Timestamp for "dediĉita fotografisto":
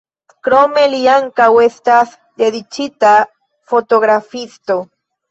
2.43-4.79